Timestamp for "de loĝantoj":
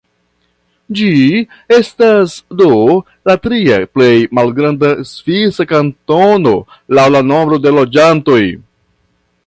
7.69-8.43